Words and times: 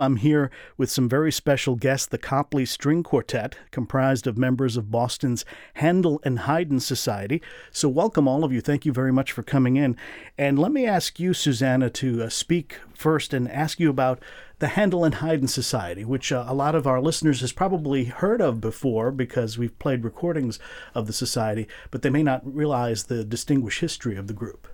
I'm 0.00 0.14
here 0.14 0.52
with 0.76 0.92
some 0.92 1.08
very 1.08 1.32
special 1.32 1.74
guests, 1.74 2.06
the 2.06 2.18
Copley 2.18 2.64
String 2.64 3.02
Quartet, 3.02 3.56
comprised 3.72 4.28
of 4.28 4.38
members 4.38 4.76
of 4.76 4.92
Boston's 4.92 5.44
Handel 5.74 6.20
and 6.22 6.38
Haydn 6.38 6.78
Society. 6.78 7.42
So, 7.72 7.88
welcome 7.88 8.28
all 8.28 8.44
of 8.44 8.52
you. 8.52 8.60
Thank 8.60 8.86
you 8.86 8.92
very 8.92 9.12
much 9.12 9.32
for 9.32 9.42
coming 9.42 9.74
in. 9.74 9.96
And 10.38 10.56
let 10.56 10.70
me 10.70 10.86
ask 10.86 11.18
you, 11.18 11.34
Susanna, 11.34 11.90
to 11.90 12.22
uh, 12.22 12.28
speak 12.28 12.78
first 12.94 13.34
and 13.34 13.50
ask 13.50 13.80
you 13.80 13.90
about 13.90 14.22
the 14.60 14.68
Handel 14.68 15.04
and 15.04 15.16
Haydn 15.16 15.48
Society, 15.48 16.04
which 16.04 16.30
uh, 16.30 16.44
a 16.46 16.54
lot 16.54 16.76
of 16.76 16.86
our 16.86 17.00
listeners 17.00 17.40
has 17.40 17.50
probably 17.50 18.04
heard 18.04 18.40
of 18.40 18.60
before 18.60 19.10
because 19.10 19.58
we've 19.58 19.76
played 19.80 20.04
recordings 20.04 20.60
of 20.94 21.08
the 21.08 21.12
society, 21.12 21.66
but 21.90 22.02
they 22.02 22.10
may 22.10 22.22
not 22.22 22.42
realize 22.44 23.04
the 23.04 23.24
distinguished 23.24 23.80
history 23.80 24.16
of 24.16 24.28
the 24.28 24.32
group. 24.32 24.68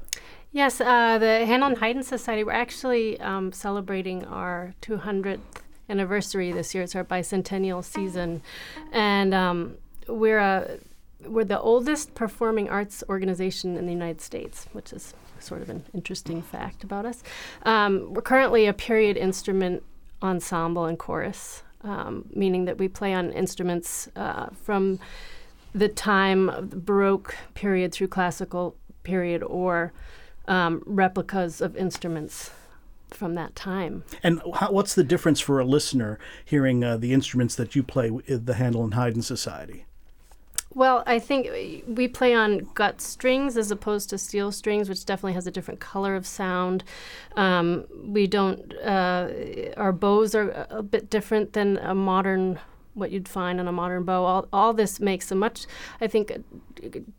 Yes, 0.54 0.80
uh, 0.80 1.18
the 1.18 1.44
Handel 1.46 1.70
and 1.70 1.78
Haydn 1.78 2.04
Society, 2.04 2.44
we're 2.44 2.52
actually 2.52 3.18
um, 3.18 3.50
celebrating 3.50 4.24
our 4.26 4.72
200th 4.82 5.40
anniversary 5.88 6.52
this 6.52 6.72
year. 6.72 6.84
It's 6.84 6.94
our 6.94 7.02
bicentennial 7.02 7.82
season. 7.82 8.40
And 8.92 9.34
um, 9.34 9.74
we're, 10.06 10.38
a, 10.38 10.78
we're 11.26 11.42
the 11.42 11.58
oldest 11.58 12.14
performing 12.14 12.68
arts 12.68 13.02
organization 13.08 13.76
in 13.76 13.86
the 13.86 13.92
United 13.92 14.20
States, 14.20 14.68
which 14.72 14.92
is 14.92 15.12
sort 15.40 15.60
of 15.60 15.70
an 15.70 15.86
interesting 15.92 16.40
fact 16.40 16.84
about 16.84 17.04
us. 17.04 17.24
Um, 17.64 18.14
we're 18.14 18.22
currently 18.22 18.66
a 18.66 18.72
period 18.72 19.16
instrument 19.16 19.82
ensemble 20.22 20.84
and 20.84 20.96
chorus, 20.96 21.64
um, 21.82 22.26
meaning 22.32 22.66
that 22.66 22.78
we 22.78 22.86
play 22.86 23.12
on 23.12 23.32
instruments 23.32 24.08
uh, 24.14 24.50
from 24.62 25.00
the 25.74 25.88
time 25.88 26.48
of 26.48 26.70
the 26.70 26.76
Baroque 26.76 27.34
period 27.54 27.90
through 27.90 28.06
classical 28.06 28.76
period 29.02 29.42
or 29.42 29.92
um, 30.46 30.82
replicas 30.86 31.60
of 31.60 31.76
instruments 31.76 32.50
from 33.10 33.34
that 33.34 33.54
time. 33.54 34.04
And 34.22 34.42
how, 34.54 34.72
what's 34.72 34.94
the 34.94 35.04
difference 35.04 35.40
for 35.40 35.60
a 35.60 35.64
listener 35.64 36.18
hearing 36.44 36.82
uh, 36.82 36.96
the 36.96 37.12
instruments 37.12 37.54
that 37.56 37.74
you 37.74 37.82
play 37.82 38.10
with 38.10 38.46
the 38.46 38.54
Handel 38.54 38.84
and 38.84 38.94
Haydn 38.94 39.22
Society? 39.22 39.86
Well, 40.74 41.04
I 41.06 41.20
think 41.20 41.86
we 41.86 42.08
play 42.08 42.34
on 42.34 42.68
gut 42.74 43.00
strings 43.00 43.56
as 43.56 43.70
opposed 43.70 44.10
to 44.10 44.18
steel 44.18 44.50
strings, 44.50 44.88
which 44.88 45.04
definitely 45.04 45.34
has 45.34 45.46
a 45.46 45.52
different 45.52 45.78
color 45.78 46.16
of 46.16 46.26
sound. 46.26 46.82
Um, 47.36 47.84
we 48.04 48.26
don't, 48.26 48.74
uh, 48.78 49.30
our 49.76 49.92
bows 49.92 50.34
are 50.34 50.66
a 50.70 50.82
bit 50.82 51.10
different 51.10 51.52
than 51.52 51.76
a 51.78 51.94
modern 51.94 52.58
what 52.94 53.10
you'd 53.10 53.28
find 53.28 53.60
on 53.60 53.68
a 53.68 53.72
modern 53.72 54.04
bow. 54.04 54.24
All, 54.24 54.48
all 54.52 54.72
this 54.72 55.00
makes 55.00 55.30
a 55.30 55.34
much, 55.34 55.66
I 56.00 56.06
think, 56.06 56.32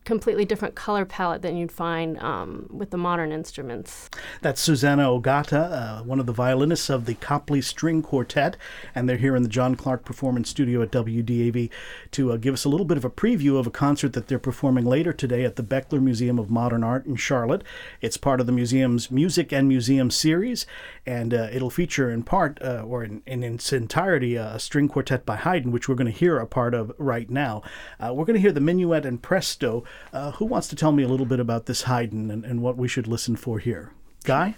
completely 0.03 0.45
different 0.45 0.75
color 0.75 1.05
palette 1.05 1.41
than 1.41 1.57
you'd 1.57 1.71
find 1.71 2.19
um, 2.19 2.67
with 2.69 2.91
the 2.91 2.97
modern 2.97 3.31
instruments. 3.31 4.09
That's 4.41 4.61
Susanna 4.61 5.03
Ogata, 5.03 5.71
uh, 5.99 6.03
one 6.03 6.19
of 6.19 6.25
the 6.25 6.33
violinists 6.33 6.89
of 6.89 7.05
the 7.05 7.15
Copley 7.15 7.61
String 7.61 8.01
Quartet, 8.01 8.57
and 8.93 9.07
they're 9.07 9.17
here 9.17 9.35
in 9.35 9.43
the 9.43 9.49
John 9.49 9.75
Clark 9.75 10.05
Performance 10.05 10.49
Studio 10.49 10.81
at 10.81 10.91
WDAV 10.91 11.69
to 12.11 12.31
uh, 12.31 12.37
give 12.37 12.53
us 12.53 12.65
a 12.65 12.69
little 12.69 12.85
bit 12.85 12.97
of 12.97 13.05
a 13.05 13.09
preview 13.09 13.57
of 13.57 13.67
a 13.67 13.71
concert 13.71 14.13
that 14.13 14.27
they're 14.27 14.39
performing 14.39 14.85
later 14.85 15.13
today 15.13 15.43
at 15.43 15.55
the 15.55 15.63
Bechtler 15.63 16.01
Museum 16.01 16.39
of 16.39 16.49
Modern 16.49 16.83
Art 16.83 17.05
in 17.05 17.15
Charlotte. 17.15 17.63
It's 18.01 18.17
part 18.17 18.39
of 18.39 18.45
the 18.45 18.51
museum's 18.51 19.11
Music 19.11 19.51
and 19.51 19.67
Museum 19.67 20.11
series, 20.11 20.65
and 21.05 21.33
uh, 21.33 21.49
it'll 21.51 21.69
feature 21.69 22.09
in 22.11 22.23
part, 22.23 22.61
uh, 22.61 22.83
or 22.85 23.03
in, 23.03 23.21
in, 23.25 23.43
its 23.43 23.73
entirety, 23.73 24.37
uh, 24.37 24.55
a 24.55 24.59
string 24.59 24.87
quartet 24.87 25.25
by 25.25 25.35
Haydn, 25.35 25.71
which 25.71 25.87
we're 25.87 25.95
going 25.95 26.11
to 26.11 26.17
hear 26.17 26.37
a 26.37 26.47
part 26.47 26.73
of 26.73 26.91
right 26.97 27.29
now. 27.29 27.61
Uh, 27.99 28.13
we're 28.13 28.25
going 28.25 28.35
to 28.35 28.41
hear 28.41 28.51
the 28.51 28.59
Minuet 28.59 29.05
and 29.05 29.21
Uh, 29.63 30.31
who 30.31 30.45
wants 30.45 30.67
to 30.67 30.75
tell 30.75 30.91
me 30.91 31.03
a 31.03 31.07
little 31.07 31.25
bit 31.25 31.39
about 31.39 31.65
this 31.65 31.83
Haydn 31.83 32.31
and, 32.31 32.45
and 32.45 32.61
what 32.61 32.77
we 32.77 32.87
should 32.87 33.07
listen 33.07 33.35
for 33.35 33.59
here? 33.59 33.93
Guy? 34.23 34.55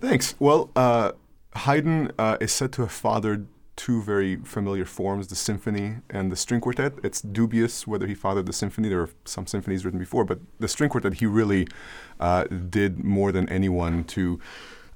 Thanks. 0.00 0.34
Well, 0.38 0.70
uh, 0.76 1.12
Haydn 1.54 2.12
is 2.40 2.52
said 2.52 2.72
to 2.72 2.82
have 2.82 2.92
fathered 2.92 3.48
two 3.78 4.02
very 4.02 4.36
familiar 4.36 4.84
forms, 4.84 5.28
the 5.28 5.36
symphony 5.36 5.98
and 6.10 6.32
the 6.32 6.36
string 6.36 6.60
quartet. 6.60 6.94
It's 7.04 7.20
dubious 7.20 7.86
whether 7.86 8.08
he 8.08 8.14
fathered 8.14 8.46
the 8.46 8.52
symphony. 8.52 8.88
There 8.88 9.00
are 9.00 9.10
some 9.24 9.46
symphonies 9.46 9.84
written 9.84 10.00
before, 10.00 10.24
but 10.24 10.40
the 10.58 10.66
string 10.66 10.90
quartet, 10.90 11.14
he 11.14 11.26
really 11.26 11.68
uh, 12.18 12.44
did 12.44 13.04
more 13.04 13.30
than 13.30 13.48
anyone 13.48 14.02
to 14.04 14.40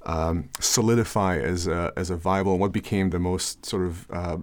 um, 0.05 0.49
solidify 0.59 1.37
as 1.37 1.65
a, 1.65 1.93
as 1.95 2.09
a 2.09 2.17
viable, 2.17 2.51
and 2.51 2.61
what 2.61 2.73
became 2.73 3.09
the 3.11 3.19
most 3.19 3.65
sort 3.65 3.83
of 3.83 4.11
uh, 4.11 4.37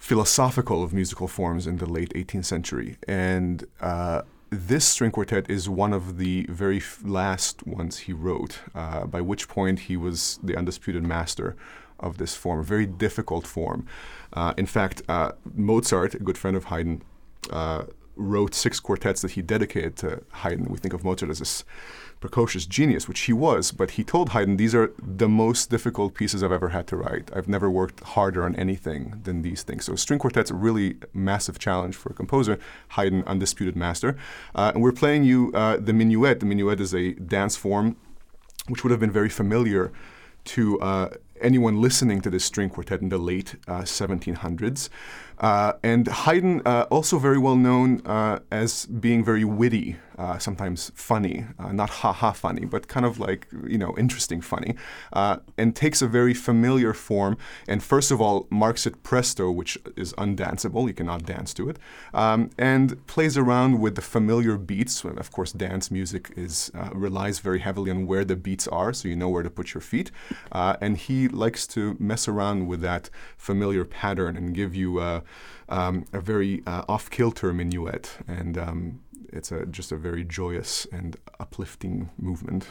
philosophical 0.00 0.82
of 0.82 0.92
musical 0.92 1.28
forms 1.28 1.66
in 1.66 1.76
the 1.76 1.86
late 1.86 2.12
18th 2.14 2.46
century. 2.46 2.96
And 3.06 3.64
uh, 3.80 4.22
this 4.48 4.86
string 4.86 5.12
quartet 5.12 5.48
is 5.48 5.68
one 5.68 5.92
of 5.92 6.16
the 6.16 6.46
very 6.48 6.78
f- 6.78 7.00
last 7.04 7.66
ones 7.66 7.98
he 7.98 8.12
wrote, 8.12 8.60
uh, 8.74 9.04
by 9.06 9.20
which 9.20 9.46
point 9.46 9.80
he 9.80 9.96
was 9.98 10.40
the 10.42 10.56
undisputed 10.56 11.04
master 11.04 11.54
of 12.00 12.16
this 12.16 12.34
form, 12.34 12.60
a 12.60 12.64
very 12.64 12.86
difficult 12.86 13.46
form. 13.46 13.86
Uh, 14.32 14.54
in 14.56 14.64
fact, 14.64 15.02
uh, 15.08 15.32
Mozart, 15.54 16.14
a 16.14 16.18
good 16.18 16.38
friend 16.38 16.56
of 16.56 16.64
Haydn, 16.64 17.02
uh, 17.50 17.84
wrote 18.16 18.54
six 18.54 18.80
quartets 18.80 19.20
that 19.20 19.32
he 19.32 19.42
dedicated 19.42 19.96
to 19.96 20.22
Haydn. 20.32 20.64
We 20.64 20.78
think 20.78 20.94
of 20.94 21.04
Mozart 21.04 21.30
as 21.30 21.40
this 21.40 21.64
precocious 22.20 22.66
genius, 22.66 23.08
which 23.08 23.20
he 23.20 23.32
was, 23.32 23.72
but 23.72 23.92
he 23.92 24.04
told 24.04 24.30
Haydn, 24.30 24.56
These 24.56 24.74
are 24.74 24.92
the 24.98 25.28
most 25.28 25.70
difficult 25.70 26.14
pieces 26.14 26.42
I've 26.42 26.52
ever 26.52 26.68
had 26.68 26.86
to 26.88 26.96
write. 26.96 27.30
I've 27.34 27.48
never 27.48 27.70
worked 27.70 28.00
harder 28.00 28.44
on 28.44 28.54
anything 28.56 29.20
than 29.24 29.42
these 29.42 29.62
things. 29.62 29.86
So, 29.86 29.96
string 29.96 30.18
quartet's 30.18 30.50
a 30.50 30.54
really 30.54 30.96
massive 31.14 31.58
challenge 31.58 31.96
for 31.96 32.10
a 32.10 32.14
composer. 32.14 32.58
Haydn, 32.90 33.24
undisputed 33.26 33.76
master. 33.76 34.16
Uh, 34.54 34.72
and 34.74 34.82
we're 34.82 34.92
playing 34.92 35.24
you 35.24 35.50
uh, 35.54 35.78
the 35.78 35.92
minuet. 35.92 36.40
The 36.40 36.46
minuet 36.46 36.80
is 36.80 36.94
a 36.94 37.12
dance 37.14 37.56
form 37.56 37.96
which 38.68 38.84
would 38.84 38.90
have 38.90 39.00
been 39.00 39.10
very 39.10 39.28
familiar 39.28 39.92
to 40.44 40.80
uh, 40.80 41.10
anyone 41.40 41.80
listening 41.80 42.20
to 42.20 42.30
this 42.30 42.44
string 42.44 42.70
quartet 42.70 43.00
in 43.00 43.08
the 43.08 43.18
late 43.18 43.56
uh, 43.66 43.82
1700s. 43.82 44.88
Uh, 45.38 45.72
and 45.82 46.06
Haydn, 46.06 46.62
uh, 46.64 46.86
also 46.90 47.18
very 47.18 47.38
well 47.38 47.56
known 47.56 48.04
uh, 48.06 48.40
as 48.50 48.86
being 48.86 49.24
very 49.24 49.44
witty, 49.44 49.96
uh, 50.20 50.38
sometimes 50.38 50.92
funny, 50.94 51.46
uh, 51.58 51.72
not 51.72 51.90
ha 52.00 52.12
ha 52.12 52.30
funny, 52.32 52.64
but 52.74 52.88
kind 52.88 53.06
of 53.06 53.18
like, 53.18 53.46
you 53.66 53.78
know, 53.78 53.92
interesting 53.96 54.40
funny, 54.42 54.74
and 55.60 55.74
takes 55.74 56.02
a 56.02 56.06
very 56.06 56.34
familiar 56.34 56.92
form. 56.92 57.38
And 57.66 57.82
first 57.82 58.10
of 58.10 58.20
all, 58.20 58.46
marks 58.50 58.86
it 58.86 59.02
presto, 59.02 59.50
which 59.50 59.78
is 59.96 60.12
undanceable, 60.24 60.86
you 60.88 60.94
cannot 60.94 61.24
dance 61.24 61.54
to 61.54 61.70
it, 61.70 61.78
um, 62.12 62.50
and 62.58 62.86
plays 63.06 63.38
around 63.38 63.80
with 63.80 63.94
the 63.94 64.02
familiar 64.02 64.56
beats. 64.58 65.04
Of 65.04 65.28
course, 65.32 65.52
dance 65.52 65.90
music 65.90 66.22
is 66.36 66.70
relies 66.92 67.38
very 67.38 67.60
heavily 67.60 67.90
on 67.90 68.06
where 68.06 68.24
the 68.24 68.36
beats 68.36 68.68
are, 68.68 68.92
so 68.92 69.08
you 69.08 69.16
know 69.16 69.30
where 69.30 69.42
to 69.42 69.50
put 69.50 69.72
your 69.74 69.80
feet. 69.92 70.10
and 70.52 70.98
he 70.98 71.28
likes 71.28 71.66
to 71.74 71.96
mess 71.98 72.28
around 72.28 72.66
with 72.66 72.80
that 72.82 73.10
familiar 73.38 73.84
pattern 73.84 74.36
and 74.36 74.54
give 74.54 74.74
you 74.74 75.00
um, 75.70 76.04
a 76.12 76.20
very 76.20 76.62
uh, 76.66 76.82
off 76.88 77.08
kilter 77.10 77.52
minuet. 77.52 78.18
And 78.28 78.58
um, 78.58 79.00
it's 79.32 79.52
a, 79.52 79.66
just 79.66 79.92
a 79.92 79.96
very 79.96 80.24
joyous 80.24 80.86
and 80.92 81.16
uplifting 81.38 82.10
movement. 82.18 82.66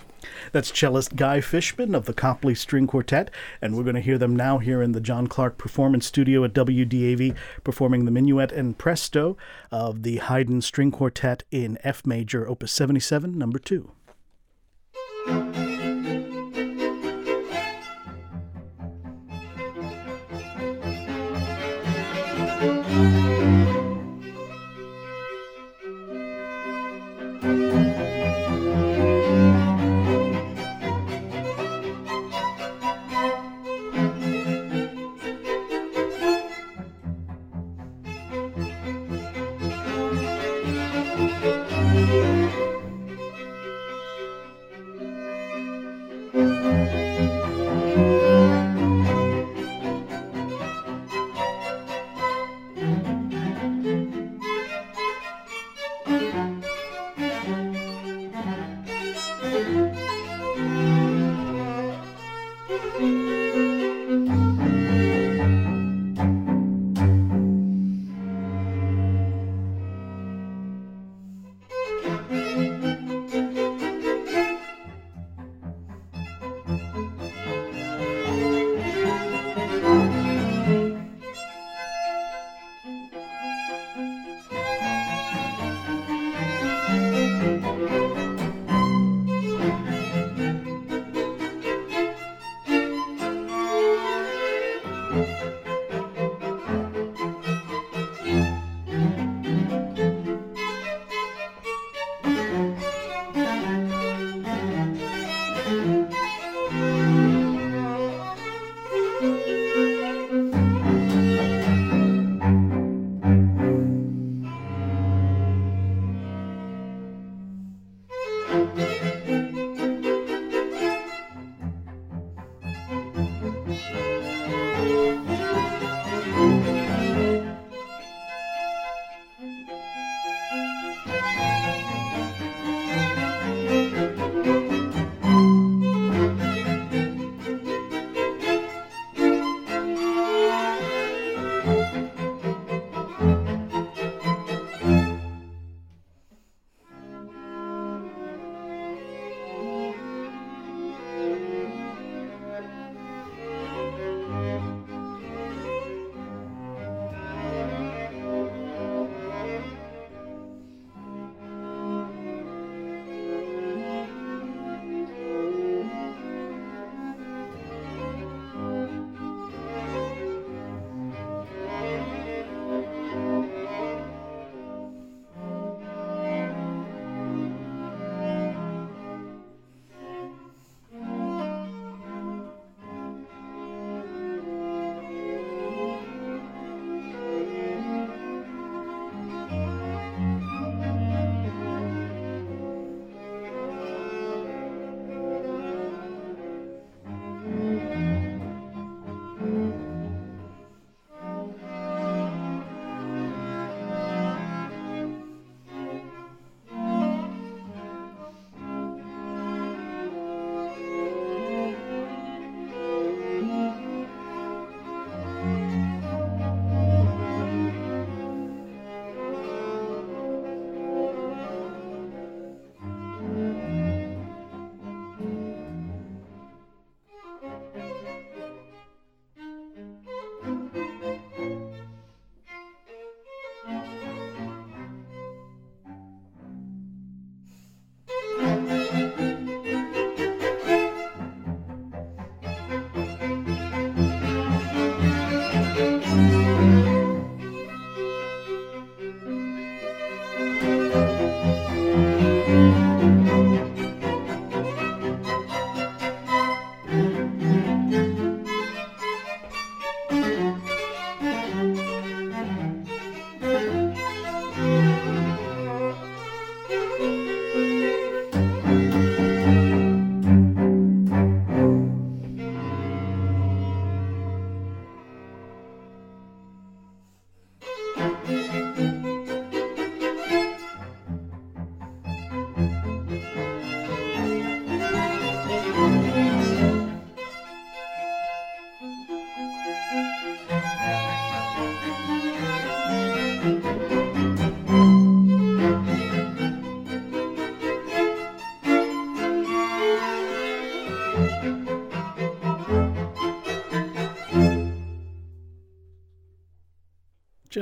That's 0.51 0.71
cellist 0.71 1.15
Guy 1.15 1.41
Fishman 1.41 1.95
of 1.95 2.05
the 2.05 2.13
Copley 2.13 2.55
String 2.55 2.87
Quartet, 2.87 3.31
and 3.61 3.75
we're 3.75 3.83
going 3.83 3.95
to 3.95 4.01
hear 4.01 4.17
them 4.17 4.35
now 4.35 4.57
here 4.57 4.81
in 4.81 4.91
the 4.91 5.01
John 5.01 5.27
Clark 5.27 5.57
Performance 5.57 6.05
Studio 6.05 6.43
at 6.43 6.53
WDAV, 6.53 7.35
performing 7.63 8.05
the 8.05 8.11
Minuet 8.11 8.51
and 8.51 8.77
Presto 8.77 9.37
of 9.71 10.03
the 10.03 10.17
Haydn 10.17 10.61
String 10.61 10.91
Quartet 10.91 11.43
in 11.51 11.77
F 11.83 12.05
major, 12.05 12.47
Opus 12.47 12.71
77, 12.71 13.37
number 13.37 13.59
2. 13.59 13.91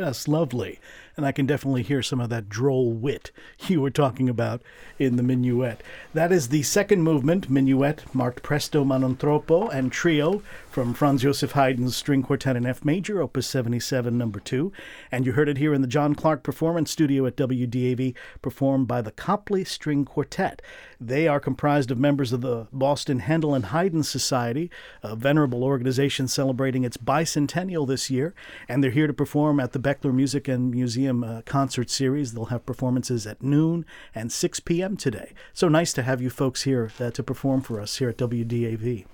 Just 0.08 0.30
lovely. 0.30 0.80
And 1.18 1.26
I 1.26 1.34
can 1.34 1.46
definitely 1.46 1.84
hear 1.84 2.02
some 2.02 2.22
of 2.22 2.30
that 2.30 2.48
droll 2.48 2.94
wit 2.94 3.32
you 3.68 3.82
were 3.82 3.90
talking 3.90 4.30
about 4.30 4.62
in 4.98 5.18
the 5.18 5.24
minuet. 5.24 5.82
That 6.14 6.32
is 6.32 6.48
the 6.48 6.64
second 6.64 7.04
movement, 7.04 7.50
minuet, 7.50 8.06
marked 8.16 8.42
presto 8.42 8.86
ma 8.86 9.00
non 9.00 9.18
troppo, 9.18 9.68
and 9.68 9.92
trio 9.92 10.42
from 10.70 10.94
Franz 10.94 11.24
Joseph 11.24 11.52
Haydn's 11.52 11.98
String 11.98 12.24
Quartet 12.24 12.56
in 12.56 12.66
F 12.66 12.86
major, 12.86 13.22
opus 13.22 13.48
77, 13.48 14.18
number 14.18 14.40
2. 14.40 14.72
And 15.12 15.26
you 15.26 15.34
heard 15.34 15.50
it 15.50 15.58
here 15.58 15.74
in 15.74 15.82
the 15.82 15.88
John 15.88 16.16
Clark 16.16 16.42
Performance 16.42 16.90
Studio 16.90 17.26
at 17.26 17.36
WDAV, 17.36 18.16
performed 18.42 18.88
by 18.88 19.02
the 19.02 19.12
Copley 19.12 19.66
String 19.66 20.06
Quartet. 20.06 20.62
They 21.00 21.28
are 21.28 21.40
comprised 21.40 21.92
of 21.92 22.00
members 22.00 22.34
of 22.34 22.42
the 22.42 22.68
Boston 22.74 23.20
Handel 23.20 23.54
and 23.54 23.66
Haydn 23.66 24.04
Society, 24.04 24.72
a 25.04 25.16
venerable 25.16 25.64
organization 25.64 26.28
celebrating 26.28 26.84
its 26.84 26.98
bicentennial 26.98 27.88
this 27.88 28.10
year, 28.10 28.34
and 28.68 28.84
they're 28.84 28.92
here 28.92 29.08
to 29.08 29.14
perform 29.14 29.60
at 29.60 29.74
the 29.74 29.80
Bechtler 29.80 30.14
Music 30.14 30.48
and 30.48 30.72
Museum 30.72 31.24
uh, 31.24 31.42
concert 31.46 31.90
series. 31.90 32.34
They'll 32.34 32.46
have 32.46 32.66
performances 32.66 33.28
at 33.28 33.44
noon 33.44 33.86
and 34.16 34.32
6 34.32 34.60
p.m. 34.62 34.98
today. 34.98 35.34
So 35.54 35.68
nice 35.68 35.94
to 35.94 36.04
have 36.04 36.22
you 36.22 36.30
folks 36.32 36.64
here 36.64 36.92
uh, 37.00 37.12
to 37.12 37.24
perform 37.24 37.62
for 37.62 37.80
us 37.80 37.98
here 37.98 38.10
at 38.10 38.18
WDAV. 38.18 39.06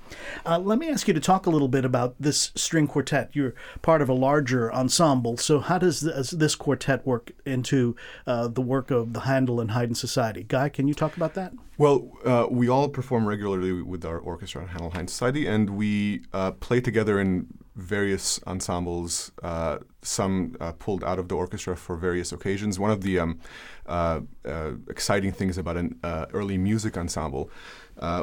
Uh, 0.46 0.60
let 0.60 0.80
me 0.80 0.90
ask 0.90 1.08
you 1.08 1.14
to 1.14 1.20
talk 1.20 1.46
a 1.46 1.50
little 1.50 1.68
bit 1.68 1.84
about 1.84 2.16
this 2.20 2.52
string 2.56 2.88
quartet. 2.88 3.30
You're 3.34 3.56
part 3.82 4.02
of 4.02 4.10
a 4.10 4.14
larger 4.14 4.72
ensemble. 4.74 5.38
So, 5.38 5.60
how 5.60 5.78
does 5.78 6.02
this, 6.02 6.32
this 6.32 6.56
quartet 6.56 7.06
work 7.06 7.32
into 7.46 7.96
uh, 8.28 8.48
the 8.48 8.62
work 8.62 8.92
of 8.92 9.14
the 9.14 9.22
Handel 9.22 9.60
and 9.60 9.72
Haydn 9.72 9.96
Society? 9.96 10.44
Guy, 10.44 10.70
can 10.70 10.88
you 10.88 10.94
talk 10.94 11.18
about 11.18 11.34
that? 11.34 11.54
Well, 11.78 12.12
uh, 12.24 12.46
we 12.52 12.70
all 12.70 12.88
perform 12.88 13.28
regularly 13.28 13.82
with 13.82 14.06
our 14.06 14.20
orchestra 14.20 14.62
at 14.62 14.70
Handel 14.70 14.92
Haydn 14.92 15.08
Society, 15.08 15.48
and 15.48 15.72
we 15.72 16.22
uh, 16.32 16.52
play 16.52 16.80
together 16.80 17.20
in 17.20 17.48
various 17.76 18.40
ensembles, 18.46 19.32
uh, 19.42 19.80
some 20.04 20.56
uh, 20.60 20.74
pulled 20.74 21.04
out 21.04 21.18
of 21.18 21.30
the 21.30 21.36
orchestra 21.36 21.76
for 21.76 21.96
various 21.96 22.32
occasions. 22.32 22.78
One 22.78 22.92
of 22.92 23.02
the 23.02 23.18
um, 23.18 23.40
uh, 23.88 24.22
uh, 24.46 24.74
exciting 24.88 25.32
things 25.32 25.58
about 25.58 25.78
an 25.78 26.00
early 26.04 26.60
music 26.60 26.96
ensemble 26.96 27.50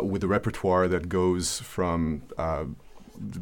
with 0.00 0.22
a 0.22 0.28
repertoire 0.28 0.86
that 0.86 1.08
goes 1.08 1.58
from 1.58 2.22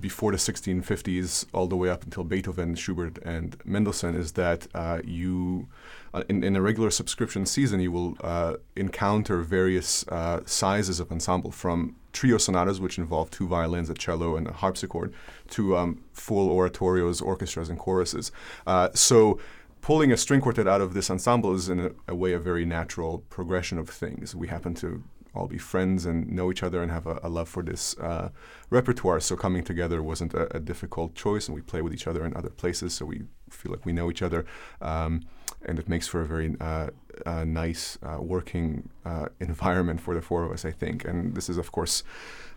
before 0.00 0.32
the 0.32 0.38
1650s 0.38 1.46
all 1.52 1.66
the 1.66 1.76
way 1.76 1.88
up 1.88 2.02
until 2.02 2.24
Beethoven, 2.24 2.74
Schubert, 2.74 3.18
and 3.18 3.56
Mendelssohn 3.64 4.14
is 4.14 4.32
that 4.32 4.66
uh, 4.74 5.00
you, 5.04 5.68
uh, 6.12 6.24
in, 6.28 6.42
in, 6.42 6.56
a 6.56 6.60
regular 6.60 6.90
subscription 6.90 7.46
season, 7.46 7.80
you 7.80 7.92
will 7.92 8.16
uh, 8.20 8.54
encounter 8.76 9.40
various 9.42 10.06
uh, 10.08 10.40
sizes 10.44 11.00
of 11.00 11.12
ensemble 11.12 11.50
from 11.50 11.96
trio 12.12 12.38
sonatas, 12.38 12.80
which 12.80 12.98
involve 12.98 13.30
two 13.30 13.46
violins, 13.46 13.88
a 13.90 13.94
cello, 13.94 14.36
and 14.36 14.48
a 14.48 14.52
harpsichord, 14.52 15.14
to 15.50 15.76
um, 15.76 16.02
full 16.12 16.48
oratorios, 16.48 17.22
orchestras, 17.22 17.68
and 17.68 17.78
choruses. 17.78 18.32
Uh, 18.66 18.88
so 18.94 19.38
pulling 19.80 20.12
a 20.12 20.16
string 20.16 20.40
quartet 20.40 20.66
out 20.66 20.80
of 20.80 20.94
this 20.94 21.10
ensemble 21.10 21.54
is 21.54 21.68
in 21.68 21.78
a, 21.78 21.90
a, 22.08 22.14
way 22.14 22.32
a 22.32 22.38
very 22.38 22.64
natural 22.64 23.18
progression 23.30 23.78
of 23.78 23.88
things. 23.88 24.34
We 24.34 24.48
happen 24.48 24.74
to 24.74 25.02
all 25.38 25.46
be 25.46 25.58
friends 25.58 26.04
and 26.04 26.28
know 26.28 26.50
each 26.50 26.62
other 26.62 26.82
and 26.82 26.90
have 26.90 27.06
a, 27.06 27.18
a 27.22 27.28
love 27.28 27.48
for 27.48 27.62
this 27.62 27.96
uh, 27.98 28.30
repertoire. 28.70 29.20
So 29.20 29.36
coming 29.36 29.64
together 29.64 30.02
wasn't 30.02 30.34
a, 30.34 30.56
a, 30.56 30.60
difficult 30.60 31.14
choice, 31.14 31.48
and 31.48 31.54
we 31.54 31.62
play 31.62 31.82
with 31.82 31.94
each 31.94 32.06
other 32.06 32.24
in 32.24 32.36
other 32.36 32.50
places, 32.50 32.94
so 32.94 33.06
we 33.06 33.22
feel 33.48 33.72
like 33.72 33.86
we 33.86 33.92
know 33.92 34.10
each 34.10 34.22
other, 34.22 34.44
um, 34.82 35.22
and 35.64 35.78
it 35.78 35.88
makes 35.88 36.06
for 36.06 36.20
a 36.20 36.26
very 36.26 36.54
uh, 36.60 36.88
uh, 37.24 37.44
nice 37.44 37.98
working 38.18 38.88
uh, 39.04 39.26
environment 39.40 40.00
for 40.00 40.14
the 40.14 40.22
four 40.22 40.44
of 40.44 40.52
us, 40.52 40.64
I 40.64 40.72
think. 40.72 41.04
And 41.04 41.34
this 41.34 41.48
is, 41.48 41.56
of 41.56 41.72
course, 41.72 42.02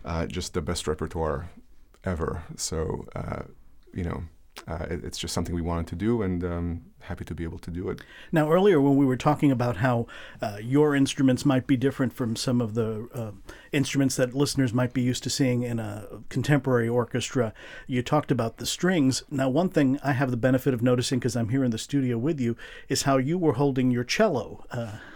uh, 0.04 0.26
just 0.26 0.54
the 0.54 0.62
best 0.62 0.86
repertoire 0.86 1.50
ever. 2.04 2.42
So 2.56 3.06
uh, 3.14 3.42
you 3.92 4.04
know 4.04 4.24
uh, 4.68 4.86
it, 4.90 5.04
it's 5.04 5.18
just 5.18 5.34
something 5.34 5.54
we 5.54 5.62
wanted 5.62 5.86
to 5.88 5.96
do 5.96 6.22
and 6.22 6.44
um, 6.44 6.82
happy 7.00 7.24
to 7.24 7.34
be 7.34 7.42
able 7.42 7.58
to 7.58 7.70
do 7.70 7.88
it. 7.88 8.00
Now, 8.30 8.50
earlier 8.50 8.80
when 8.80 8.96
we 8.96 9.04
were 9.04 9.16
talking 9.16 9.50
about 9.50 9.78
how 9.78 10.06
uh, 10.40 10.58
your 10.62 10.94
instruments 10.94 11.44
might 11.44 11.66
be 11.66 11.76
different 11.76 12.12
from 12.12 12.36
some 12.36 12.60
of 12.60 12.74
the 12.74 13.08
uh, 13.14 13.32
instruments 13.72 14.16
that 14.16 14.34
listeners 14.34 14.72
might 14.72 14.92
be 14.92 15.02
used 15.02 15.22
to 15.24 15.30
seeing 15.30 15.62
in 15.62 15.78
a 15.78 16.06
contemporary 16.28 16.88
orchestra, 16.88 17.52
you 17.86 18.02
talked 18.02 18.30
about 18.30 18.58
the 18.58 18.66
strings. 18.66 19.24
Now, 19.30 19.48
one 19.48 19.68
thing 19.68 19.98
I 20.04 20.12
have 20.12 20.30
the 20.30 20.36
benefit 20.36 20.74
of 20.74 20.82
noticing 20.82 21.18
because 21.18 21.36
I'm 21.36 21.48
here 21.48 21.64
in 21.64 21.70
the 21.70 21.78
studio 21.78 22.18
with 22.18 22.38
you 22.38 22.56
is 22.88 23.02
how 23.02 23.16
you 23.16 23.38
were 23.38 23.54
holding 23.54 23.90
your 23.90 24.04
cello. 24.04 24.64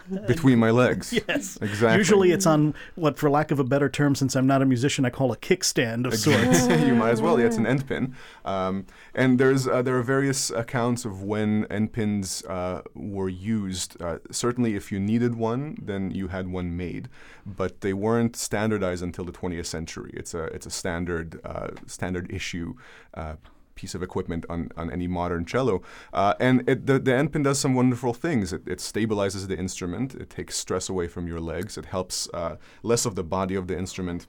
Between 0.27 0.59
my 0.59 0.71
legs. 0.71 1.13
yes, 1.13 1.59
exactly. 1.61 1.99
Usually 1.99 2.33
it's 2.33 2.47
on 2.47 2.75
what, 2.95 3.19
for 3.19 3.31
lack 3.31 3.51
of 3.51 3.59
a 3.59 3.65
better 3.65 3.89
term, 3.89 4.15
since 4.15 4.37
I'm 4.37 4.47
not 4.47 4.63
a 4.63 4.67
musician, 4.67 5.05
I 5.05 5.11
call 5.11 5.33
a 5.33 5.37
kickstand 5.37 6.07
of 6.07 6.15
sorts. 6.15 6.67
you 6.87 6.95
might 6.95 7.11
as 7.11 7.23
well. 7.23 7.39
Yeah, 7.39 7.47
it's 7.47 7.57
an 7.57 7.67
end 7.67 7.87
pin. 7.87 8.15
Um, 8.45 8.87
and 9.15 9.39
there's 9.39 9.67
uh, 9.67 9.83
there 9.83 9.97
are 9.97 10.03
various 10.03 10.51
accounts 10.51 11.05
of 11.05 11.23
when 11.23 11.67
end 11.67 11.93
pins 11.93 12.45
uh, 12.45 12.83
were 12.95 13.29
used. 13.29 14.01
Uh, 14.01 14.19
certainly, 14.31 14.75
if 14.75 14.93
you 14.93 15.01
needed 15.01 15.35
one, 15.35 15.77
then 15.83 16.11
you 16.11 16.29
had 16.29 16.49
one 16.49 16.77
made, 16.77 17.09
but 17.45 17.81
they 17.81 17.93
weren't 17.93 18.37
standardized 18.37 19.03
until 19.03 19.25
the 19.25 19.33
20th 19.33 19.67
century. 19.67 20.13
It's 20.15 20.35
a 20.35 20.45
it's 20.45 20.67
a 20.67 20.71
standard 20.71 21.41
uh, 21.45 21.69
standard 21.87 22.33
issue 22.33 22.75
uh, 23.15 23.37
piece 23.77 23.95
of 23.95 24.03
equipment 24.03 24.45
on, 24.51 24.71
on 24.77 24.91
any 24.91 25.07
modern 25.07 25.45
cello. 25.45 25.83
Uh, 26.13 26.35
and 26.41 26.69
it, 26.69 26.87
the, 26.87 26.99
the 26.99 27.15
end 27.15 27.33
pin 27.33 27.45
does 27.45 27.61
some 27.61 27.75
wonderful 27.75 28.13
things. 28.13 28.53
It, 28.53 28.67
it, 28.67 28.79
stabilizes 28.79 29.47
the 29.47 29.57
instrument, 29.57 30.15
it 30.15 30.31
takes 30.31 30.57
stress 30.57 30.89
away 30.89 31.07
from 31.07 31.29
your 31.29 31.41
legs, 31.41 31.79
it 31.79 31.87
helps 31.87 32.29
uh, 32.35 32.57
less 32.83 33.07
of 33.07 33.15
the 33.15 33.23
body 33.23 33.55
of 33.55 33.69
the 33.69 33.79
instrument 33.79 34.27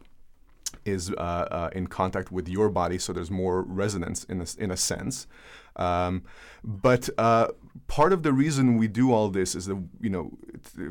is 0.84 1.12
uh, 1.12 1.48
uh 1.50 1.70
in 1.74 1.88
contact 1.88 2.30
with 2.30 2.50
your 2.50 2.70
body, 2.70 2.98
so 2.98 3.14
there's 3.14 3.32
more 3.32 3.62
resonance 3.62 4.26
in 4.26 4.42
a, 4.42 4.46
in 4.58 4.70
a 4.70 4.78
sense. 4.78 5.28
Um, 5.78 6.24
but 6.64 7.10
uh, 7.18 7.48
part 7.88 8.12
of 8.12 8.24
the 8.24 8.34
reason 8.34 8.78
we 8.78 8.88
do 8.88 9.14
all 9.14 9.30
this 9.30 9.56
is 9.56 9.68
that 9.68 9.82
you 10.02 10.10
know, 10.10 10.38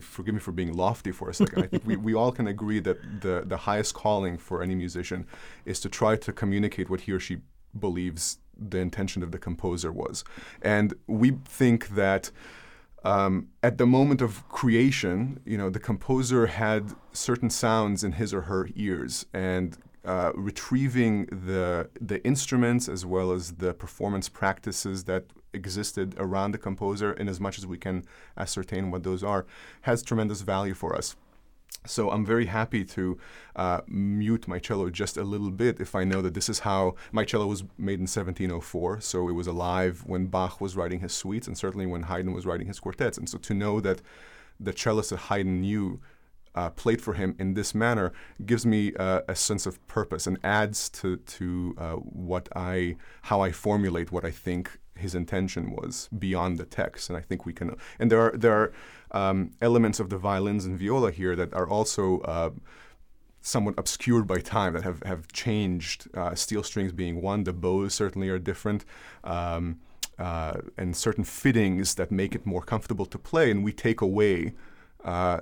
forgive 0.00 0.34
me 0.34 0.40
for 0.40 0.52
being 0.52 0.72
lofty 0.72 1.12
for 1.12 1.28
a 1.28 1.34
second. 1.34 1.64
I 1.64 1.66
think 1.66 1.84
we, 1.86 1.96
we 1.96 2.14
all 2.14 2.32
can 2.32 2.46
agree 2.46 2.80
that 2.80 3.20
the 3.20 3.44
the 3.46 3.58
highest 3.58 3.94
calling 3.94 4.38
for 4.38 4.62
any 4.62 4.74
musician 4.74 5.26
is 5.64 5.78
to 5.80 5.88
try 5.88 6.16
to 6.16 6.32
communicate 6.32 6.88
what 6.88 7.02
he 7.02 7.12
or 7.12 7.20
she 7.20 7.38
believes 7.78 8.38
the 8.56 8.78
intention 8.78 9.22
of 9.22 9.32
the 9.32 9.38
composer 9.38 9.92
was. 9.92 10.24
And 10.62 10.94
we 11.06 11.38
think 11.44 11.90
that 11.90 12.30
um, 13.04 13.48
at 13.62 13.78
the 13.78 13.86
moment 13.86 14.20
of 14.20 14.48
creation, 14.48 15.40
you 15.44 15.56
know, 15.56 15.70
the 15.70 15.78
composer 15.78 16.46
had 16.46 16.92
certain 17.12 17.50
sounds 17.50 18.02
in 18.02 18.12
his 18.12 18.34
or 18.34 18.42
her 18.42 18.68
ears, 18.74 19.26
and 19.32 19.78
uh, 20.04 20.32
retrieving 20.34 21.26
the 21.26 21.88
the 22.00 22.24
instruments 22.24 22.88
as 22.88 23.04
well 23.04 23.32
as 23.32 23.52
the 23.54 23.74
performance 23.74 24.28
practices 24.28 25.04
that 25.04 25.24
existed 25.52 26.14
around 26.18 26.52
the 26.52 26.58
composer, 26.58 27.12
in 27.12 27.28
as 27.28 27.40
much 27.40 27.58
as 27.58 27.66
we 27.66 27.78
can 27.78 28.04
ascertain 28.36 28.90
what 28.90 29.02
those 29.04 29.22
are, 29.22 29.46
has 29.82 30.02
tremendous 30.02 30.42
value 30.42 30.74
for 30.74 30.94
us. 30.96 31.16
So 31.86 32.10
I'm 32.10 32.24
very 32.24 32.46
happy 32.46 32.84
to 32.84 33.18
uh, 33.54 33.80
mute 33.86 34.46
my 34.48 34.58
cello 34.58 34.90
just 34.90 35.16
a 35.16 35.24
little 35.24 35.50
bit 35.50 35.80
if 35.80 35.94
I 35.94 36.04
know 36.04 36.22
that 36.22 36.34
this 36.34 36.48
is 36.48 36.60
how 36.60 36.94
my 37.12 37.24
cello 37.24 37.46
was 37.46 37.62
made 37.78 37.98
in 37.98 38.06
1704. 38.06 39.00
So 39.00 39.28
it 39.28 39.32
was 39.32 39.46
alive 39.46 40.02
when 40.06 40.26
Bach 40.26 40.60
was 40.60 40.76
writing 40.76 41.00
his 41.00 41.12
suites 41.12 41.46
and 41.46 41.56
certainly 41.56 41.86
when 41.86 42.04
Haydn 42.04 42.32
was 42.32 42.46
writing 42.46 42.66
his 42.66 42.80
quartets. 42.80 43.18
And 43.18 43.28
so 43.28 43.38
to 43.38 43.54
know 43.54 43.80
that 43.80 44.00
the 44.58 44.72
cellist 44.72 45.10
that 45.10 45.18
Haydn 45.18 45.60
knew 45.60 46.00
uh, 46.54 46.70
played 46.70 47.02
for 47.02 47.14
him 47.14 47.36
in 47.38 47.54
this 47.54 47.74
manner 47.74 48.12
gives 48.44 48.64
me 48.64 48.94
uh, 48.94 49.20
a 49.28 49.36
sense 49.36 49.66
of 49.66 49.86
purpose 49.86 50.26
and 50.26 50.38
adds 50.42 50.88
to 50.88 51.18
to 51.18 51.74
uh, 51.76 51.92
what 51.92 52.48
I 52.56 52.96
how 53.22 53.42
I 53.42 53.52
formulate 53.52 54.10
what 54.10 54.24
I 54.24 54.30
think 54.30 54.80
his 54.98 55.14
intention 55.14 55.70
was 55.70 56.08
beyond 56.16 56.58
the 56.58 56.64
text. 56.64 57.08
And 57.08 57.16
I 57.16 57.20
think 57.20 57.46
we 57.46 57.52
can. 57.52 57.76
And 57.98 58.10
there 58.10 58.20
are 58.20 58.36
there 58.36 58.54
are 58.54 58.72
um, 59.10 59.52
elements 59.60 60.00
of 60.00 60.10
the 60.10 60.18
violins 60.18 60.64
and 60.64 60.78
viola 60.78 61.10
here 61.10 61.36
that 61.36 61.54
are 61.54 61.68
also 61.68 62.20
uh, 62.20 62.50
somewhat 63.40 63.74
obscured 63.78 64.26
by 64.26 64.38
time 64.40 64.72
that 64.74 64.82
have, 64.82 65.02
have 65.04 65.30
changed. 65.32 66.08
Uh, 66.14 66.34
steel 66.34 66.62
strings 66.62 66.92
being 66.92 67.22
one, 67.22 67.44
the 67.44 67.52
bows 67.52 67.94
certainly 67.94 68.28
are 68.28 68.38
different, 68.38 68.84
um, 69.22 69.78
uh, 70.18 70.54
and 70.76 70.96
certain 70.96 71.24
fittings 71.24 71.94
that 71.94 72.10
make 72.10 72.34
it 72.34 72.44
more 72.44 72.62
comfortable 72.62 73.06
to 73.06 73.18
play, 73.18 73.50
and 73.50 73.62
we 73.62 73.72
take 73.72 74.00
away. 74.00 74.52
Uh, 75.04 75.40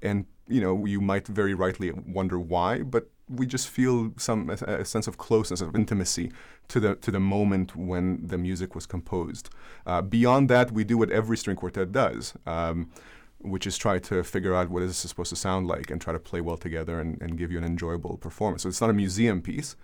and 0.00 0.24
you 0.48 0.60
know, 0.60 0.84
you 0.84 1.00
might 1.00 1.26
very 1.26 1.54
rightly 1.54 1.90
wonder 1.90 2.38
why, 2.38 2.82
but 2.82 3.10
we 3.28 3.46
just 3.46 3.68
feel 3.68 4.12
some 4.16 4.50
a, 4.50 4.54
a, 4.80 4.84
sense 4.84 5.06
of 5.06 5.16
closeness, 5.16 5.60
of 5.60 5.74
intimacy 5.74 6.30
to 6.68 6.80
the 6.80 6.94
to 6.96 7.10
the 7.10 7.20
moment 7.20 7.74
when 7.74 8.26
the 8.26 8.38
music 8.38 8.74
was 8.74 8.86
composed. 8.86 9.50
Uh, 9.86 10.02
beyond 10.02 10.48
that, 10.50 10.72
we 10.72 10.84
do 10.84 10.98
what 10.98 11.10
every 11.10 11.36
string 11.36 11.56
quartet 11.56 11.92
does, 11.92 12.34
um, 12.46 12.90
which 13.38 13.66
is 13.66 13.78
try 13.78 13.98
to 13.98 14.22
figure 14.22 14.54
out 14.54 14.68
what 14.68 14.82
is 14.82 14.90
this 14.90 15.10
supposed 15.10 15.30
to 15.30 15.36
sound 15.36 15.66
like 15.66 15.90
and 15.90 16.00
try 16.00 16.12
to 16.12 16.18
play 16.18 16.40
well 16.40 16.56
together 16.56 17.00
and, 17.00 17.20
and 17.22 17.38
give 17.38 17.50
you 17.50 17.58
an 17.58 17.64
enjoyable 17.64 18.16
performance. 18.18 18.62
So 18.62 18.68
it's 18.68 18.80
not 18.80 18.90
a 18.90 18.94
museum 18.94 19.40
piece. 19.40 19.76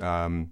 Um, 0.00 0.50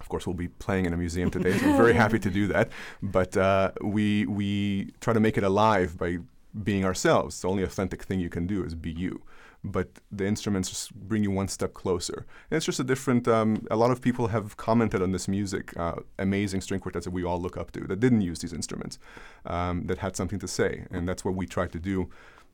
of 0.00 0.08
course, 0.08 0.26
we'll 0.26 0.34
be 0.34 0.48
playing 0.48 0.84
in 0.84 0.92
a 0.92 0.96
museum 0.96 1.30
today, 1.30 1.56
so 1.56 1.70
we're 1.70 1.76
very 1.76 1.94
happy 2.04 2.18
to 2.18 2.30
do 2.30 2.46
that. 2.48 2.70
But 3.02 3.36
uh, 3.36 3.72
we 3.82 4.26
we 4.26 4.92
try 5.00 5.12
to 5.12 5.20
make 5.20 5.36
it 5.36 5.44
alive 5.44 5.98
by 5.98 6.18
being 6.62 6.86
ourselves. 6.86 7.40
The 7.40 7.48
only 7.48 7.62
authentic 7.62 8.02
thing 8.02 8.20
you 8.20 8.30
can 8.30 8.46
do 8.46 8.64
is 8.64 8.74
be 8.74 8.90
you 8.90 9.22
but 9.66 9.88
the 10.10 10.26
instruments 10.26 10.68
just 10.68 10.94
bring 10.94 11.22
you 11.22 11.30
one 11.30 11.48
step 11.48 11.74
closer. 11.74 12.26
And 12.50 12.56
it's 12.56 12.66
just 12.66 12.80
a 12.80 12.84
different. 12.84 13.26
Um, 13.28 13.66
a 13.70 13.76
lot 13.76 13.90
of 13.90 14.00
people 14.00 14.28
have 14.28 14.56
commented 14.56 15.02
on 15.02 15.12
this 15.12 15.28
music, 15.28 15.76
uh, 15.76 15.96
amazing 16.18 16.60
string 16.60 16.80
quartets 16.80 17.04
that 17.04 17.12
we 17.12 17.24
all 17.24 17.40
look 17.40 17.56
up 17.56 17.72
to 17.72 17.80
that 17.80 18.00
didn't 18.00 18.22
use 18.22 18.38
these 18.38 18.52
instruments, 18.52 18.98
um, 19.44 19.86
that 19.86 19.98
had 19.98 20.16
something 20.16 20.38
to 20.38 20.48
say, 20.48 20.86
and 20.90 21.08
that's 21.08 21.24
what 21.24 21.34
we 21.34 21.46
try 21.46 21.66
to 21.66 21.78
do 21.78 22.08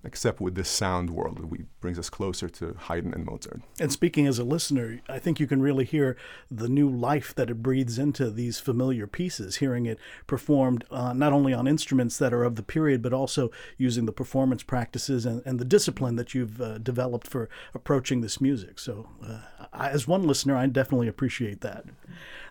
except 0.04 0.40
with 0.40 0.54
this 0.54 0.68
sound 0.68 1.11
world 1.11 1.38
that 1.38 1.80
brings 1.80 1.99
us 1.99 2.11
closer 2.11 2.49
to 2.49 2.75
Haydn 2.78 3.14
and 3.14 3.25
Mozart. 3.25 3.62
And 3.78 3.92
speaking 3.92 4.26
as 4.26 4.38
a 4.38 4.44
listener, 4.44 5.00
I 5.09 5.18
think 5.18 5.38
you 5.38 5.47
can 5.47 5.62
really 5.62 5.85
hear 5.85 6.16
the 6.50 6.68
new 6.68 6.90
life 6.90 7.35
that 7.37 7.50
it 7.50 7.62
breathes 7.62 7.99
into 7.99 8.30
these 8.30 8.59
familiar 8.59 9.06
pieces, 9.06 9.56
hearing 9.56 9.87
it 9.87 9.99
performed 10.26 10.85
uh, 10.90 11.12
not 11.12 11.32
only 11.32 11.52
on 11.52 11.68
instruments 11.68 12.18
that 12.18 12.35
are 12.35 12.44
of 12.44 12.56
the 12.56 12.62
period, 12.62 13.02
but 13.02 13.12
also 13.12 13.50
using 13.78 14.06
the 14.06 14.12
performance 14.12 14.62
practices 14.62 15.25
and, 15.25 15.42
and 15.47 15.59
the 15.59 15.64
discipline 15.64 16.16
that 16.16 16.35
you've 16.35 16.61
uh, 16.61 16.78
developed 16.78 17.28
for 17.28 17.49
approaching 17.75 18.21
this 18.21 18.40
music. 18.40 18.78
So, 18.78 19.09
uh, 19.25 19.66
I, 19.73 19.88
as 19.90 20.09
one 20.09 20.26
listener, 20.26 20.56
I 20.56 20.66
definitely 20.66 21.09
appreciate 21.09 21.61
that. 21.61 21.85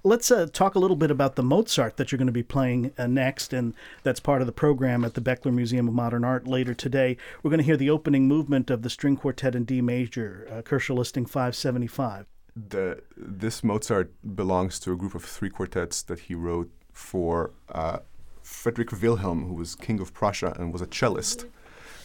Let's 0.04 0.32
uh, 0.32 0.48
talk 0.52 0.74
a 0.74 0.80
little 0.80 0.96
bit 0.96 1.12
about 1.12 1.36
the 1.36 1.44
Mozart 1.44 1.98
that 1.98 2.12
you're 2.12 2.18
going 2.18 2.26
to 2.26 2.32
be 2.32 2.42
playing 2.42 2.92
uh, 2.98 3.06
next, 3.06 3.54
and 3.54 3.76
that's 4.02 4.20
part 4.20 4.42
of 4.42 4.48
the 4.48 4.52
program 4.52 5.06
at 5.06 5.14
the 5.14 5.22
Bechtler 5.22 5.54
Museum 5.54 5.88
of 5.88 5.94
Modern 5.94 6.24
Art 6.24 6.48
later 6.48 6.74
today. 6.74 7.18
We're 7.44 7.52
going 7.52 7.60
to 7.60 7.64
hear 7.64 7.78
the 7.78 7.92
opening 7.92 8.28
movement 8.28 8.72
of 8.72 8.82
the 8.82 8.90
String 8.90 9.16
Quartet 9.16 9.54
in 9.54 9.64
D 9.64 9.80
major, 9.80 10.48
uh, 10.50 10.94
listing 10.94 11.28
575. 11.28 12.26
The, 12.56 13.04
this 13.16 13.64
Mozart 13.64 14.12
belongs 14.36 14.80
to 14.80 14.92
a 14.92 14.96
group 14.96 15.14
of 15.14 15.24
three 15.24 15.52
quartets 15.52 16.02
that 16.02 16.22
he 16.22 16.34
wrote 16.34 16.72
for 16.92 17.52
uh, 17.70 18.00
Frederick 18.42 18.92
Wilhelm, 18.92 19.48
who 19.48 19.54
was 19.54 19.76
king 19.76 20.00
of 20.00 20.16
Prussia 20.16 20.56
and 20.58 20.74
was 20.74 20.82
a 20.82 20.88
cellist. 20.88 21.46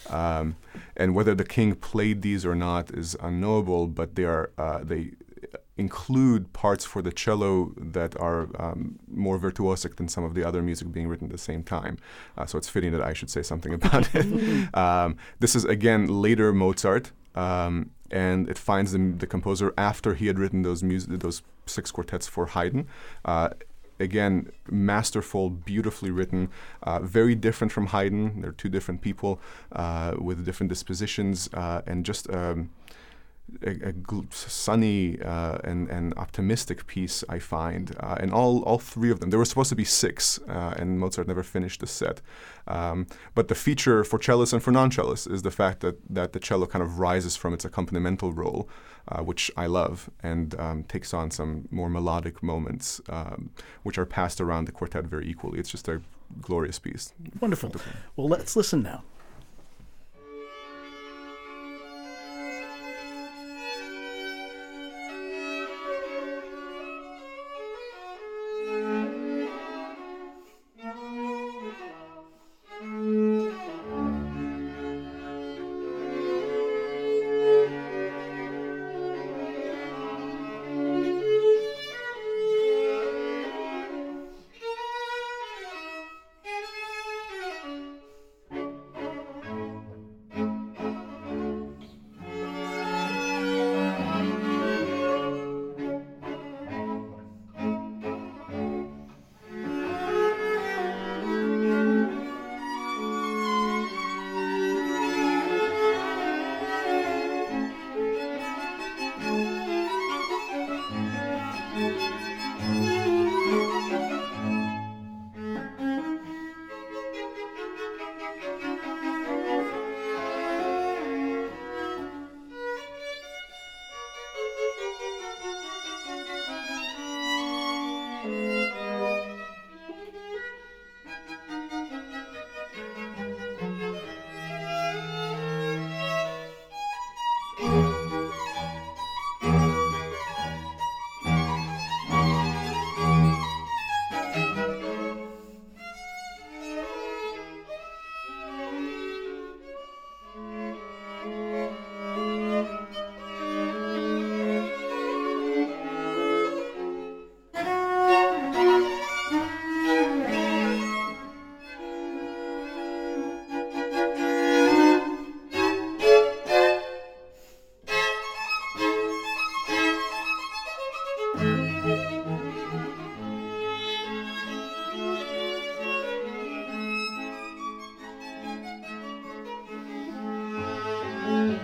Um, 0.07 0.55
and 0.95 1.15
whether 1.15 1.33
the 1.33 1.43
king 1.43 1.73
played 1.73 2.21
these 2.21 2.45
or 2.45 2.53
not 2.53 2.91
is 2.91 3.17
unknowable, 3.19 3.87
but 3.87 4.15
they 4.15 4.23
are 4.23 4.51
uh, 4.57 4.81
they 4.83 5.13
include 5.77 6.51
parts 6.53 6.85
for 6.85 7.01
the 7.01 7.11
cello 7.11 7.73
that 7.77 8.19
are 8.19 8.49
um, 8.59 8.97
more 9.11 9.39
virtuosic 9.39 9.95
than 9.97 10.07
some 10.07 10.23
of 10.23 10.33
the 10.33 10.43
other 10.43 10.61
music 10.61 10.91
being 10.91 11.07
written 11.07 11.27
at 11.27 11.31
the 11.31 11.37
same 11.37 11.63
time. 11.63 11.97
Uh, 12.37 12.45
so 12.45 12.57
it's 12.57 12.69
fitting 12.69 12.91
that 12.91 13.01
I 13.01 13.13
should 13.13 13.29
say 13.29 13.43
something 13.43 13.73
about 13.73 14.09
it. 14.13 14.73
um, 14.73 15.17
this 15.39 15.55
is 15.55 15.65
again 15.65 16.07
later 16.07 16.51
Mozart, 16.51 17.11
um, 17.35 17.91
and 18.09 18.49
it 18.49 18.57
finds 18.57 18.91
the, 18.91 18.99
the, 19.17 19.27
composer 19.27 19.73
after 19.77 20.15
he 20.15 20.27
had 20.27 20.39
written 20.39 20.63
those 20.63 20.81
music, 20.81 21.19
those 21.19 21.43
six 21.65 21.91
quartets 21.91 22.27
for 22.27 22.47
Haydn. 22.47 22.87
Uh, 23.25 23.49
again, 23.99 24.51
masterful, 24.69 25.49
beautifully 25.49 26.11
written, 26.11 26.49
uh, 26.83 26.99
very 26.99 27.35
different 27.35 27.71
from 27.71 27.87
Haydn. 27.87 28.41
They're 28.41 28.51
two 28.51 28.69
different 28.69 29.01
people 29.01 29.39
uh, 29.71 30.15
with 30.19 30.45
different 30.45 30.69
dispositions, 30.69 31.49
uh, 31.53 31.81
and 31.85 32.05
just 32.05 32.29
um, 32.33 32.69
a, 33.63 33.89
a 33.89 34.25
sunny 34.31 35.21
uh, 35.21 35.57
and, 35.63 35.89
and 35.89 36.13
optimistic 36.17 36.85
piece, 36.87 37.23
I 37.29 37.39
find. 37.39 37.95
Uh, 37.99 38.17
and 38.19 38.33
all, 38.33 38.61
all 38.63 38.77
three 38.77 39.09
of 39.09 39.19
them, 39.19 39.29
there 39.29 39.39
were 39.39 39.45
supposed 39.45 39.69
to 39.69 39.75
be 39.75 39.85
six, 39.85 40.39
uh, 40.47 40.73
and 40.77 40.99
Mozart 40.99 41.27
never 41.27 41.43
finished 41.43 41.79
the 41.79 41.87
set. 41.87 42.21
Um, 42.67 43.07
but 43.35 43.47
the 43.47 43.55
feature 43.55 44.03
for 44.03 44.19
cellists 44.19 44.53
and 44.53 44.61
for 44.61 44.71
non 44.71 44.91
cellists 44.91 45.31
is 45.31 45.41
the 45.41 45.51
fact 45.51 45.79
that, 45.81 45.97
that 46.09 46.33
the 46.33 46.39
cello 46.39 46.65
kind 46.65 46.83
of 46.83 46.99
rises 46.99 47.35
from 47.35 47.53
its 47.53 47.65
accompanimental 47.65 48.35
role, 48.35 48.69
uh, 49.07 49.21
which 49.21 49.49
I 49.55 49.67
love, 49.67 50.09
and 50.21 50.59
um, 50.59 50.83
takes 50.83 51.13
on 51.13 51.31
some 51.31 51.67
more 51.71 51.89
melodic 51.89 52.43
moments, 52.43 53.01
um, 53.09 53.51
which 53.83 53.97
are 53.97 54.05
passed 54.05 54.41
around 54.41 54.65
the 54.65 54.71
quartet 54.71 55.05
very 55.05 55.27
equally. 55.27 55.59
It's 55.59 55.69
just 55.69 55.87
a 55.87 56.01
glorious 56.41 56.79
piece. 56.79 57.13
Wonderful. 57.39 57.71
Well, 58.15 58.27
let's 58.27 58.55
listen 58.55 58.83
now. 58.83 59.03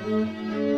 Música 0.01 0.72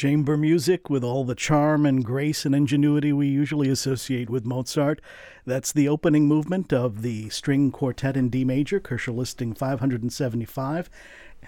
chamber 0.00 0.34
music 0.34 0.88
with 0.88 1.04
all 1.04 1.24
the 1.24 1.34
charm 1.34 1.84
and 1.84 2.02
grace 2.02 2.46
and 2.46 2.54
ingenuity 2.54 3.12
we 3.12 3.26
usually 3.26 3.68
associate 3.68 4.30
with 4.30 4.46
Mozart. 4.46 4.98
That's 5.44 5.72
the 5.72 5.90
opening 5.90 6.26
movement 6.26 6.72
of 6.72 7.02
the 7.02 7.28
string 7.28 7.70
quartet 7.70 8.16
in 8.16 8.30
D 8.30 8.42
major, 8.42 8.80
Köchel 8.80 9.14
listing 9.14 9.52
575. 9.52 10.88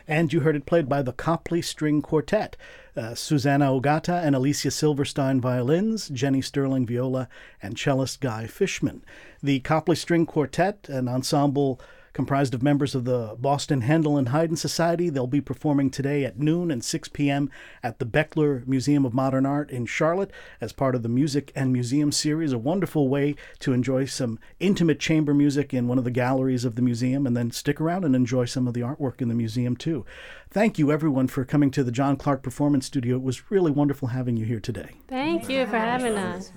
And 0.07 0.31
you 0.35 0.41
heard 0.41 0.55
it 0.55 0.67
played 0.67 0.87
by 0.87 1.01
the 1.01 1.15
Copley 1.15 1.63
String 1.63 2.03
Quartet, 2.03 2.59
uh, 2.95 3.15
Susanna 3.15 3.69
Ogata 3.69 4.23
and 4.23 4.37
Alicia 4.37 4.71
Silverstein 4.71 5.41
violins, 5.41 6.11
Jenny 6.11 6.43
Sterling 6.43 6.85
viola, 6.87 7.31
and 7.63 7.79
cellist 7.79 8.21
Guy 8.21 8.47
Fishman. 8.47 9.03
The 9.43 9.61
Copley 9.61 9.97
String 9.97 10.27
Quartet, 10.27 10.91
an 10.91 11.09
ensemble 11.09 11.81
comprised 12.13 12.55
of 12.55 12.63
members 12.63 12.95
of 12.95 13.05
the 13.05 13.37
Boston 13.39 13.83
Handel 13.83 14.17
and 14.17 14.29
Haydn 14.29 14.57
Society. 14.57 15.09
They'll 15.09 15.27
be 15.27 15.41
performing 15.41 15.91
today 15.91 16.25
at 16.25 16.39
noon 16.39 16.71
and 16.71 16.85
6 16.85 17.09
p.m. 17.09 17.51
at 17.83 17.99
the 17.99 18.07
Bechtler 18.07 18.67
Museum 18.67 19.05
of 19.05 19.15
Modern 19.15 19.47
Art 19.47 19.71
in 19.71 19.87
Charlotte 19.87 20.31
as 20.61 20.73
part 20.73 20.95
of 20.95 21.03
the 21.03 21.09
Music 21.09 21.53
and 21.55 21.73
Museum 21.73 22.13
series. 22.13 22.53
A 22.53 22.59
wonderful 22.59 23.09
way 23.09 23.35
to 23.61 23.73
enjoy 23.73 24.05
some 24.05 24.39
intimate 24.61 25.01
chamber 25.01 25.35
music 25.35 25.73
in 25.73 25.89
one 25.89 25.99
of 25.99 26.05
the 26.05 26.11
galleries 26.11 26.65
of 26.65 26.77
the 26.77 26.83
museum 26.83 27.27
and 27.27 27.37
then 27.37 27.51
stick 27.51 27.81
around 27.81 28.05
and 28.05 28.15
enjoy 28.15 28.45
some 28.45 28.69
of 28.69 28.75
the 28.75 28.81
artwork 28.81 29.21
in 29.21 29.29
the 29.29 29.35
museum 29.35 29.77
too. 29.77 30.05
Thank 30.51 30.79
you, 30.79 30.93
everyone, 30.93 31.29
for 31.29 31.45
coming 31.45 31.71
to 31.71 31.83
the 31.83 31.93
John 31.93 32.17
Clark 32.17 32.43
Performance 32.43 32.87
Studio. 32.87 33.17
It 33.17 33.23
was 33.23 33.51
really 33.51 33.71
wonderful 33.71 34.09
having 34.09 34.37
you 34.37 34.45
here 34.45 34.61
today. 34.61 34.91
Thank 35.09 35.49
you 35.49 35.67
for 35.67 35.79
having 35.79 36.17
us. 36.17 36.53